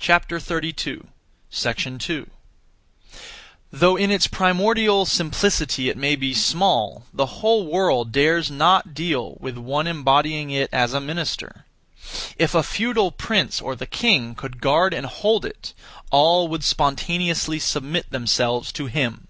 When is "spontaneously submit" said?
16.62-18.10